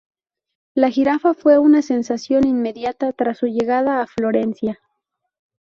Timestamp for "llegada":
3.45-4.01